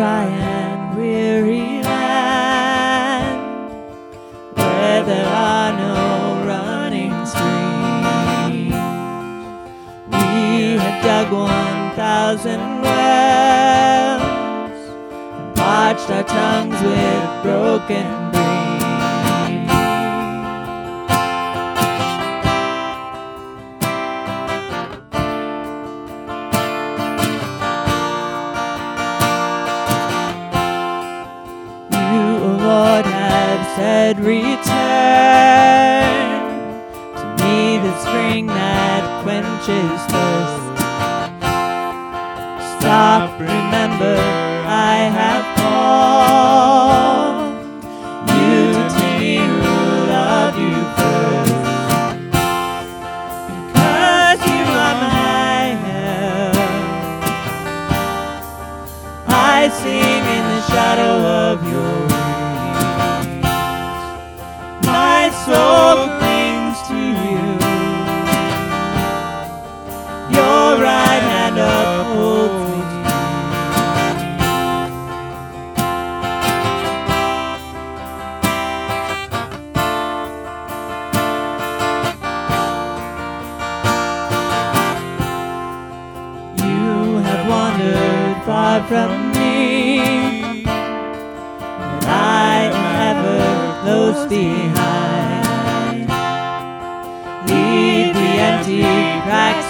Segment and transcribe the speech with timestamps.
[0.00, 0.39] dry
[12.10, 14.22] thousand wells
[15.38, 19.70] and parched our tongues with broken dreams.
[31.92, 34.50] You, O Lord, have said, Return
[37.14, 40.69] to me the spring that quenches thirst.
[43.40, 44.16] Remember,
[44.66, 47.40] I have called
[48.28, 48.60] you
[48.94, 49.76] to me who
[50.12, 51.54] love you first.
[53.72, 56.56] Because you are my help.
[59.26, 61.14] I sing in the shadow
[61.48, 63.44] of your wings.
[64.84, 65.79] My soul
[88.90, 90.66] from me, and
[92.04, 92.74] I am
[93.10, 93.40] ever
[93.82, 96.08] close behind.
[97.48, 98.82] Leave the empty
[99.22, 99.64] cracked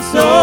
[0.00, 0.39] My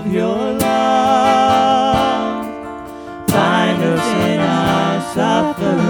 [0.00, 2.46] of your love.
[3.28, 5.89] Find us in our suffering.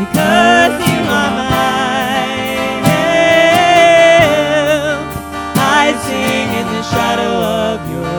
[0.00, 2.16] Because you are my
[2.88, 5.04] help.
[5.60, 7.34] I sing in the shadow
[7.68, 8.09] of your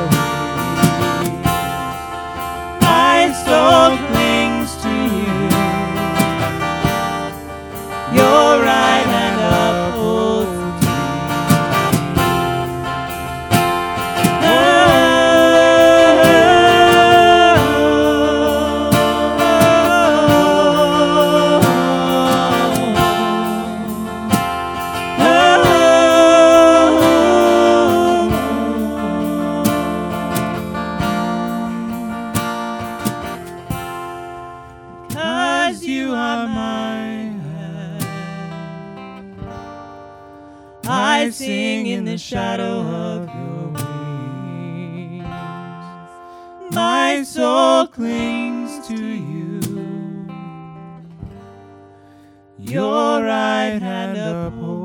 [40.86, 45.24] I sing in the shadow of your wings.
[46.74, 49.62] My soul clings to you.
[52.58, 54.81] Your right hand upholds